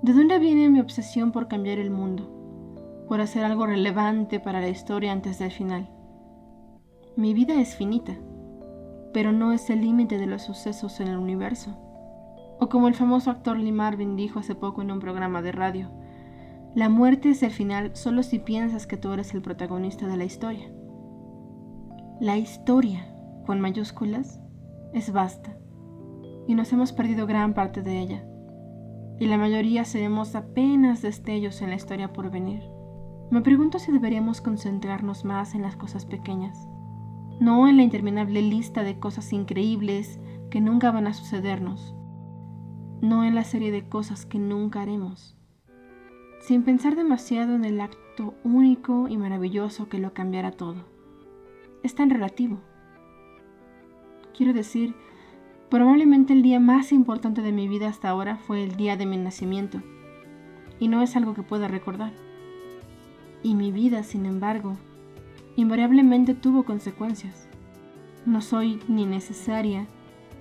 ¿De 0.04 0.12
dónde 0.12 0.38
viene 0.38 0.70
mi 0.70 0.82
obsesión 0.82 1.32
por 1.32 1.48
cambiar 1.48 1.80
el 1.80 1.89
mundo? 1.89 3.06
Por 3.08 3.22
hacer 3.22 3.46
algo 3.46 3.66
relevante 3.66 4.42
para 4.42 4.60
la 4.60 4.68
historia 4.68 5.13
antes 5.13 5.39
del 5.39 5.50
final. 5.50 5.89
Mi 7.16 7.34
vida 7.34 7.54
es 7.62 7.78
finita, 7.78 8.18
pero 9.13 9.32
no 9.32 9.54
es 9.54 9.70
el 9.70 9.80
límite 9.80 10.18
de 10.18 10.26
los 10.26 10.42
sucesos 10.42 11.00
en 11.00 11.08
el 11.08 11.16
universo. 11.16 11.78
O 12.60 12.68
como 12.68 12.89
el 12.89 12.96
famoso 12.96 13.32
actor 13.32 13.58
Lee 13.58 13.72
Marvin 13.72 14.18
dijo 14.18 14.39
hace 14.39 14.56
poco 14.56 14.82
en 14.82 14.92
un 14.92 15.00
programa 15.00 15.42
de 15.42 15.54
radio, 15.54 15.89
la 16.76 16.89
muerte 16.89 17.30
es 17.30 17.42
el 17.42 17.52
final 17.52 17.96
solo 17.96 18.24
si 18.24 18.39
piensas 18.39 18.86
que 18.86 18.98
tú 18.98 19.13
eres 19.13 19.34
el 19.34 19.42
protagonista 19.42 20.06
de 20.06 20.18
la 20.18 20.26
historia. 20.26 20.70
La 22.20 22.38
historia, 22.38 23.08
con 23.46 23.62
mayúsculas, 23.62 24.42
es 24.94 25.13
vasta, 25.13 25.56
y 26.46 26.56
nos 26.56 26.74
hemos 26.74 26.92
perdido 26.92 27.26
gran 27.26 27.54
parte 27.54 27.82
de 27.82 28.00
ella, 28.00 28.26
y 29.19 29.26
la 29.28 29.38
mayoría 29.38 29.86
seremos 29.86 30.36
apenas 30.36 31.02
destellos 31.02 31.62
en 31.62 31.69
la 31.69 31.76
historia 31.76 32.13
por 32.13 32.32
venir. 32.32 32.63
Me 33.32 33.41
pregunto 33.41 33.80
si 33.80 33.91
deberíamos 33.91 34.41
concentrarnos 34.41 35.26
más 35.26 35.56
en 35.56 35.62
las 35.62 35.76
cosas 35.76 36.06
pequeñas, 36.06 36.67
no 37.39 37.67
en 37.67 37.78
la 37.78 37.84
interminable 37.84 38.41
lista 38.41 38.84
de 38.84 38.99
cosas 38.99 39.34
increíbles 39.34 40.19
que 40.49 40.62
nunca 40.62 40.91
van 40.91 41.08
a 41.08 41.13
sucedernos, 41.13 41.95
no 43.02 43.23
en 43.23 43.36
la 43.36 43.43
serie 43.43 43.71
de 43.71 43.88
cosas 43.89 44.26
que 44.26 44.39
nunca 44.39 44.82
haremos, 44.82 45.36
sin 46.41 46.63
pensar 46.63 46.95
demasiado 46.95 47.56
en 47.56 47.65
el 47.65 47.82
acto 47.82 48.36
único 48.43 49.08
y 49.08 49.17
maravilloso 49.17 49.89
que 49.89 49.99
lo 49.99 50.13
cambiará 50.13 50.52
todo. 50.52 50.86
Es 51.84 51.95
tan 51.95 52.10
relativo. 52.10 52.60
Quiero 54.36 54.54
decir, 54.54 54.95
probablemente 55.74 56.34
el 56.34 56.44
día 56.44 56.60
más 56.60 56.92
importante 56.92 57.42
de 57.42 57.52
mi 57.52 57.68
vida 57.68 57.88
hasta 57.88 58.08
ahora 58.08 58.38
fue 58.38 58.64
el 58.64 58.76
día 58.76 58.96
de 58.96 59.08
mi 59.08 59.18
nacimiento, 59.18 59.82
y 60.80 60.88
no 60.88 61.02
es 61.02 61.16
algo 61.16 61.34
que 61.34 61.42
pueda 61.42 61.68
recordar. 61.68 62.14
Y 63.42 63.56
mi 63.56 63.72
vida, 63.72 64.04
sin 64.04 64.28
embargo, 64.28 64.78
invariablemente 65.56 66.36
tuvo 66.36 66.62
consecuencias. 66.62 67.48
No 68.24 68.42
soy 68.42 68.82
ni 68.88 69.08
necesaria 69.08 69.88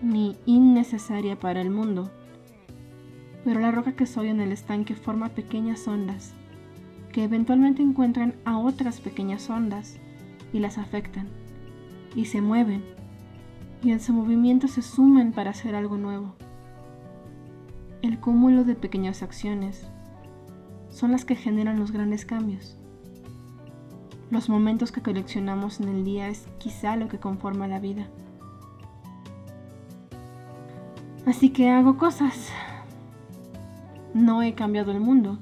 ni 0.02 0.36
innecesaria 0.44 1.38
para 1.38 1.62
el 1.62 1.70
mundo, 1.70 2.10
pero 3.42 3.58
la 3.58 3.70
roca 3.70 3.92
que 3.92 4.04
soy 4.04 4.28
en 4.28 4.42
el 4.42 4.52
estanque 4.52 4.94
forma 4.94 5.30
pequeñas 5.30 5.88
ondas 5.88 6.34
que 7.10 7.24
eventualmente 7.24 7.82
encuentran 7.82 8.34
a 8.44 8.58
otras 8.58 9.00
pequeñas 9.00 9.48
ondas 9.48 9.98
y 10.52 10.58
las 10.58 10.76
afectan, 10.76 11.26
y 12.14 12.26
se 12.26 12.42
mueven, 12.42 12.84
y 13.82 13.90
en 13.90 14.00
su 14.00 14.12
movimiento 14.12 14.68
se 14.68 14.82
suman 14.82 15.32
para 15.32 15.50
hacer 15.50 15.74
algo 15.74 15.96
nuevo. 15.96 16.34
El 18.00 18.20
cúmulo 18.20 18.64
de 18.64 18.74
pequeñas 18.74 19.22
acciones 19.22 19.86
son 20.90 21.12
las 21.12 21.24
que 21.24 21.34
generan 21.34 21.78
los 21.78 21.90
grandes 21.90 22.24
cambios. 22.24 22.76
Los 24.30 24.48
momentos 24.48 24.92
que 24.92 25.02
coleccionamos 25.02 25.80
en 25.80 25.88
el 25.88 26.04
día 26.04 26.28
es 26.28 26.46
quizá 26.58 26.96
lo 26.96 27.08
que 27.08 27.18
conforma 27.18 27.68
la 27.68 27.80
vida. 27.80 28.06
Así 31.26 31.50
que 31.50 31.70
hago 31.70 31.98
cosas. 31.98 32.50
No 34.14 34.42
he 34.42 34.54
cambiado 34.54 34.92
el 34.92 35.00
mundo. 35.00 35.38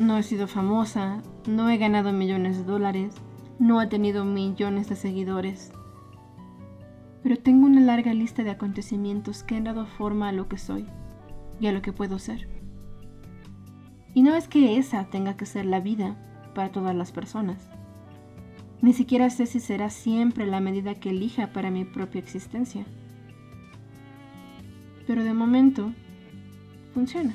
No 0.00 0.18
he 0.18 0.22
sido 0.22 0.48
famosa, 0.48 1.22
no 1.46 1.70
he 1.70 1.78
ganado 1.78 2.12
millones 2.12 2.58
de 2.58 2.64
dólares, 2.64 3.14
no 3.60 3.80
he 3.80 3.86
tenido 3.86 4.24
millones 4.24 4.88
de 4.88 4.96
seguidores. 4.96 5.72
Pero 7.24 7.38
tengo 7.38 7.64
una 7.64 7.80
larga 7.80 8.12
lista 8.12 8.44
de 8.44 8.50
acontecimientos 8.50 9.42
que 9.42 9.56
han 9.56 9.64
dado 9.64 9.86
forma 9.86 10.28
a 10.28 10.32
lo 10.32 10.46
que 10.46 10.58
soy 10.58 10.84
y 11.58 11.66
a 11.66 11.72
lo 11.72 11.80
que 11.80 11.90
puedo 11.90 12.18
ser. 12.18 12.46
Y 14.12 14.22
no 14.22 14.36
es 14.36 14.46
que 14.46 14.76
esa 14.76 15.06
tenga 15.06 15.34
que 15.34 15.46
ser 15.46 15.64
la 15.64 15.80
vida 15.80 16.16
para 16.54 16.70
todas 16.70 16.94
las 16.94 17.12
personas. 17.12 17.70
Ni 18.82 18.92
siquiera 18.92 19.30
sé 19.30 19.46
si 19.46 19.58
será 19.58 19.88
siempre 19.88 20.44
la 20.44 20.60
medida 20.60 20.96
que 20.96 21.10
elija 21.10 21.46
para 21.54 21.70
mi 21.70 21.86
propia 21.86 22.18
existencia. 22.18 22.84
Pero 25.06 25.24
de 25.24 25.32
momento, 25.32 25.94
funciona. 26.92 27.34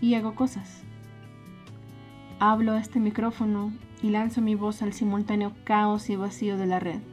Y 0.00 0.14
hago 0.14 0.34
cosas. 0.34 0.84
Hablo 2.38 2.72
a 2.72 2.80
este 2.80 2.98
micrófono 2.98 3.74
y 4.02 4.08
lanzo 4.08 4.40
mi 4.40 4.54
voz 4.54 4.80
al 4.80 4.94
simultáneo 4.94 5.52
caos 5.64 6.08
y 6.08 6.16
vacío 6.16 6.56
de 6.56 6.66
la 6.66 6.80
red. 6.80 7.11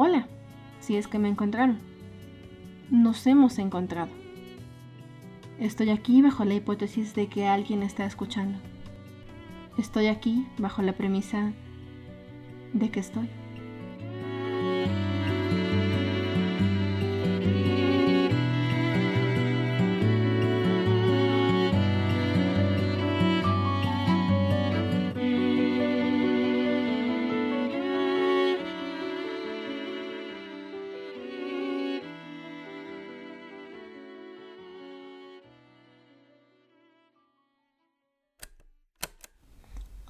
Hola, 0.00 0.28
si 0.78 0.94
es 0.94 1.08
que 1.08 1.18
me 1.18 1.28
encontraron. 1.28 1.80
Nos 2.88 3.26
hemos 3.26 3.58
encontrado. 3.58 4.12
Estoy 5.58 5.90
aquí 5.90 6.22
bajo 6.22 6.44
la 6.44 6.54
hipótesis 6.54 7.16
de 7.16 7.26
que 7.26 7.48
alguien 7.48 7.82
está 7.82 8.06
escuchando. 8.06 8.60
Estoy 9.76 10.06
aquí 10.06 10.46
bajo 10.56 10.82
la 10.82 10.92
premisa 10.92 11.52
de 12.74 12.90
que 12.92 13.00
estoy. 13.00 13.28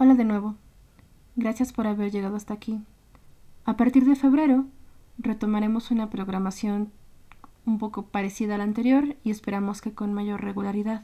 Hola 0.00 0.14
de 0.14 0.24
nuevo. 0.24 0.54
Gracias 1.34 1.72
por 1.72 1.88
haber 1.88 2.12
llegado 2.12 2.37
hasta 2.37 2.54
aquí. 2.54 2.80
A 3.64 3.76
partir 3.76 4.04
de 4.04 4.14
febrero 4.14 4.64
retomaremos 5.18 5.90
una 5.90 6.08
programación 6.08 6.92
un 7.66 7.78
poco 7.78 8.06
parecida 8.06 8.54
a 8.54 8.58
la 8.58 8.64
anterior 8.64 9.16
y 9.24 9.32
esperamos 9.32 9.80
que 9.80 9.94
con 9.94 10.14
mayor 10.14 10.40
regularidad. 10.40 11.02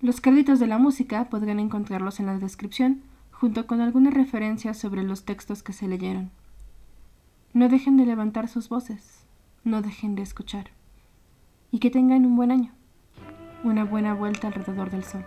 Los 0.00 0.20
créditos 0.20 0.58
de 0.58 0.66
la 0.66 0.78
música 0.78 1.30
podrán 1.30 1.60
encontrarlos 1.60 2.18
en 2.18 2.26
la 2.26 2.38
descripción 2.38 3.02
junto 3.30 3.68
con 3.68 3.80
algunas 3.80 4.14
referencias 4.14 4.76
sobre 4.76 5.04
los 5.04 5.24
textos 5.24 5.62
que 5.62 5.72
se 5.72 5.86
leyeron. 5.86 6.32
No 7.52 7.68
dejen 7.68 7.96
de 7.96 8.04
levantar 8.04 8.48
sus 8.48 8.68
voces, 8.68 9.22
no 9.62 9.80
dejen 9.80 10.16
de 10.16 10.22
escuchar. 10.22 10.70
Y 11.70 11.78
que 11.78 11.90
tengan 11.90 12.26
un 12.26 12.34
buen 12.34 12.50
año, 12.50 12.72
una 13.62 13.84
buena 13.84 14.12
vuelta 14.12 14.48
alrededor 14.48 14.90
del 14.90 15.04
sol. 15.04 15.24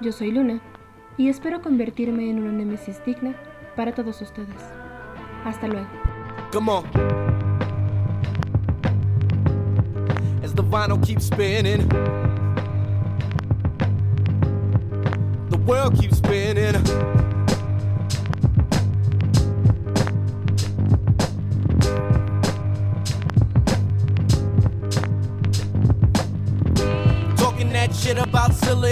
Yo 0.00 0.10
soy 0.10 0.30
Luna 0.30 0.62
y 1.16 1.28
espero 1.28 1.60
convertirme 1.60 2.30
en 2.30 2.38
una 2.38 2.52
némesis 2.52 3.04
digna 3.04 3.34
para 3.76 3.94
todos 3.94 4.20
ustedes. 4.20 4.56
Hasta 5.44 5.66
luego. 5.66 5.88
Come 6.52 6.70
on. 6.70 6.84
As 10.42 10.54
the 10.54 10.62
vinyl 10.62 10.98
keeps 11.04 11.26
spinning, 11.26 11.88
the 15.50 15.58
world 15.66 15.98
keeps 16.00 16.18
spinning. 16.18 17.31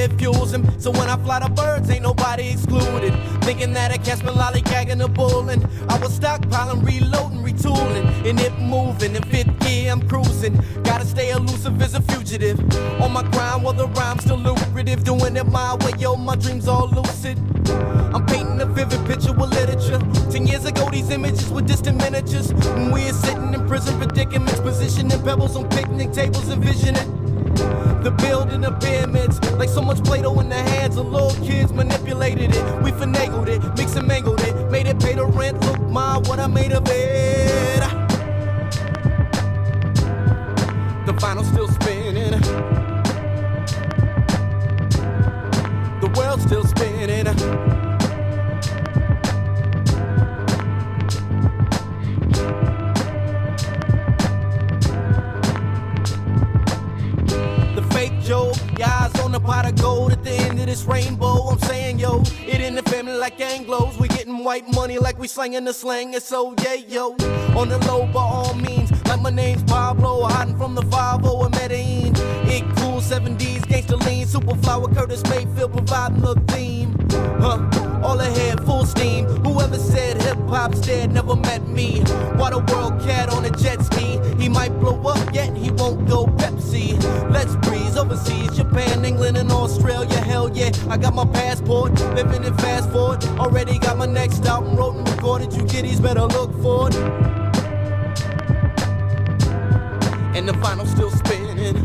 It 0.01 0.13
fuels 0.19 0.53
him. 0.53 0.65
So 0.81 0.91
when 0.91 1.09
I 1.09 1.17
fly 1.17 1.41
the 1.41 1.49
birds, 1.51 1.91
ain't 1.91 2.03
nobody 2.03 2.51
excluded. 2.51 3.15
Thinking 3.43 3.73
that 3.75 3.93
I 3.93 3.99
catch 3.99 4.23
me 4.23 4.31
lollygagging 4.31 5.05
a 5.05 5.09
bull 5.09 5.49
and 5.49 5.63
I 5.89 5.99
was 5.99 6.19
stockpiling, 6.19 6.85
reloading, 6.85 7.43
retooling, 7.43 8.05
and 8.29 8.41
it 8.41 8.59
moving. 8.59 9.15
In 9.15 9.23
fifth 9.25 9.59
gear, 9.61 9.93
I'm 9.93 10.07
cruising. 10.09 10.59
Gotta 10.83 11.05
stay 11.05 11.31
elusive 11.31 11.81
as 11.83 11.95
a 11.95 12.03
fugitive. 12.03 12.59
On 13.01 13.13
my 13.13 13.23
grind, 13.31 13.63
while 13.63 13.75
the 13.75 13.89
rhyme's 13.89 14.25
still 14.25 14.39
lucrative. 14.39 15.05
Doing 15.05 15.37
it 15.37 15.47
my 15.47 15.75
way, 15.77 15.93
yo, 15.99 16.17
my 16.17 16.37
dreams 16.37 16.67
all 16.67 16.89
lucid. 16.89 17.39
I'm 18.15 18.25
painting 18.27 18.61
a 18.61 18.67
vivid 18.67 19.07
picture 19.07 19.33
with 19.33 19.51
literature. 19.51 19.99
Ten 20.31 20.47
years 20.47 20.65
ago, 20.65 20.89
these 20.91 21.11
images 21.11 21.49
were 21.51 21.63
distant 21.63 21.99
miniatures. 21.99 22.53
When 22.53 22.91
we 22.91 23.09
are 23.09 23.13
sitting 23.13 23.53
in 23.55 23.67
prison 23.69 23.99
predicaments, 23.99 24.61
positioning 24.61 25.23
pebbles 25.23 25.57
on 25.57 25.69
picnic 25.69 26.13
tables, 26.13 26.49
envisioning. 26.49 27.20
The 28.03 28.11
building 28.11 28.65
of 28.65 28.81
pyramids, 28.81 29.41
like 29.53 29.69
so 29.69 29.83
much 29.83 30.03
Play-Doh 30.03 30.41
in 30.41 30.49
the 30.49 30.57
hands 30.57 30.97
of 30.97 31.07
little 31.07 31.35
kids, 31.45 31.73
manipulated 31.73 32.55
it. 32.55 32.83
We 32.83 32.91
finagled 32.93 33.49
it, 33.49 33.63
mixed 33.77 33.97
and 33.97 34.07
mangled 34.07 34.41
it, 34.41 34.71
made 34.71 34.87
it 34.87 34.99
pay 35.01 35.15
the 35.15 35.27
rent. 35.27 35.61
Look, 35.65 35.81
ma, 35.81 36.19
what 36.21 36.39
I 36.39 36.47
made 36.47 36.73
of 36.73 36.85
it. 36.89 37.81
The 41.07 41.15
final's 41.21 41.49
still 41.49 41.69
spinning. 41.69 42.41
The 46.01 46.13
world's 46.17 46.45
still 46.45 46.65
spinning. 46.65 46.90
This 60.71 60.85
rainbow. 60.85 61.49
I'm 61.49 61.59
saying, 61.59 61.99
yo, 61.99 62.23
it 62.47 62.61
in 62.61 62.77
the 62.77 62.83
family 62.85 63.15
like 63.15 63.39
Anglos. 63.39 63.99
We 63.99 64.07
getting 64.07 64.45
white 64.45 64.73
money 64.73 64.99
like 64.99 65.19
we 65.19 65.27
slanging 65.27 65.65
the 65.65 65.75
slang. 65.75 66.15
It's 66.15 66.27
so, 66.27 66.55
yeah, 66.63 66.75
yo, 66.75 67.17
on 67.57 67.69
the 67.69 67.79
low 67.89 68.07
by 68.07 68.21
all 68.21 68.55
means. 68.55 68.93
Like 69.07 69.21
my 69.21 69.31
name's 69.31 69.65
Pablo, 69.65 70.23
hiding 70.29 70.57
from 70.57 70.77
the 70.77 70.83
5 70.83 71.25
in 71.25 71.51
Medellin. 71.51 72.13
It 72.47 72.63
cool, 72.77 73.01
7Ds, 73.01 73.63
gangsta 73.67 73.99
lean, 74.07 74.29
Superflower, 74.29 74.95
Curtis 74.95 75.25
Mayfield 75.25 75.73
providing 75.73 76.21
the 76.21 76.37
theme. 76.47 76.95
Huh? 77.41 77.59
All 78.05 78.21
ahead, 78.21 78.65
full 78.65 78.87
steam. 78.87 79.27
Whoever 79.45 79.77
said 79.77 80.23
hip 80.23 80.39
hop's 80.49 80.81
dead 80.83 81.13
never 81.13 81.35
met 81.35 81.67
me. 81.67 82.01
Why 82.39 82.51
the 82.51 82.61
world 82.73 83.01
cat 83.03 83.29
on 83.29 83.45
a 83.45 83.51
jet 83.51 83.83
ski? 83.83 84.21
He 84.39 84.49
might 84.49 84.79
blow 84.79 85.03
up, 85.03 85.35
yet 85.35 85.57
he 85.57 85.73
won't 85.73 86.09
go 86.09 86.27
Pepsi. 86.27 86.95
Let's 87.33 87.57
overseas, 88.21 88.57
Japan, 88.57 89.05
England, 89.05 89.37
and 89.37 89.51
Australia. 89.51 90.17
Hell 90.17 90.51
yeah, 90.57 90.71
I 90.89 90.97
got 90.97 91.15
my 91.15 91.25
passport, 91.27 91.93
living 92.15 92.45
in 92.45 92.57
fast 92.59 92.91
forward. 92.91 93.25
Already 93.39 93.79
got 93.79 93.99
my 93.99 94.07
next 94.07 94.45
album 94.47 94.77
wrote 94.77 94.97
and 94.97 95.09
recorded. 95.09 95.53
You 95.53 95.65
kiddies 95.65 96.01
better 96.01 96.23
look 96.23 96.53
for 96.63 96.89
it. 96.89 96.95
And 100.37 100.49
the 100.49 100.55
final's 100.55 100.91
still 100.91 101.11
spinning. 101.11 101.85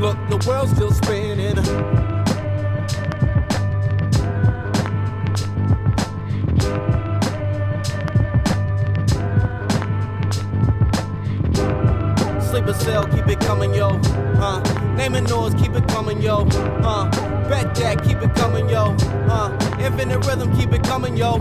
Look, 0.00 0.16
the 0.28 0.44
world's 0.46 0.72
still 0.72 0.90
spinning. 0.90 2.11
Sleeper 12.52 12.74
cell, 12.74 13.06
keep 13.06 13.26
it 13.28 13.40
coming, 13.40 13.72
yo. 13.72 13.98
Huh? 14.36 14.60
Naming 14.94 15.24
noise, 15.24 15.54
keep 15.54 15.72
it 15.72 15.88
coming, 15.88 16.20
yo. 16.20 16.46
Uh, 16.84 17.08
bet 17.48 17.74
that, 17.76 18.04
keep 18.04 18.20
it 18.20 18.34
coming, 18.34 18.68
yo. 18.68 18.94
Uh, 19.26 19.48
infinite 19.80 20.18
rhythm, 20.26 20.54
keep 20.54 20.70
it 20.70 20.82
coming, 20.82 21.16
yo. 21.16 21.36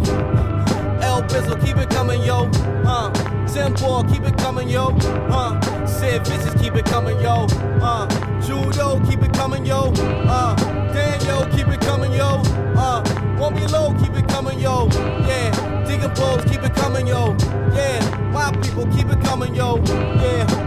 El 1.02 1.22
Bizzle, 1.24 1.62
keep 1.66 1.76
it 1.76 1.90
coming, 1.90 2.24
yo. 2.24 2.50
Uh, 2.86 3.12
Tim 3.46 3.74
Ball, 3.74 4.06
keep 4.06 4.24
it 4.24 4.38
coming, 4.38 4.70
yo. 4.70 4.96
Uh, 5.30 5.60
Sid 5.86 6.26
Vicious, 6.28 6.54
keep 6.62 6.76
it 6.76 6.86
coming, 6.86 7.20
yo. 7.20 7.46
Uh, 7.82 8.08
Judo, 8.40 9.02
keep 9.10 9.22
it 9.22 9.34
coming, 9.34 9.66
yo. 9.66 9.92
Uh, 9.98 10.56
Daniel, 10.94 11.46
keep 11.48 11.68
it 11.68 11.82
coming, 11.82 12.14
yo. 12.14 12.42
Uh, 12.78 13.04
won't 13.38 13.58
be 13.58 13.68
low, 13.68 13.94
keep 14.00 14.16
it 14.16 14.30
coming, 14.30 14.62
yo. 14.62 14.88
Yeah, 15.28 15.84
digging 15.86 16.14
balls, 16.14 16.46
keep 16.46 16.64
it 16.64 16.74
coming, 16.74 17.06
yo. 17.06 17.36
Yeah, 17.76 18.00
my 18.32 18.50
people, 18.64 18.88
keep 18.96 19.10
it 19.10 19.20
coming, 19.26 19.54
yo. 19.54 19.76
Yeah, 19.86 20.61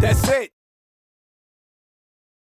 that's 0.00 0.28
it. 0.28 0.47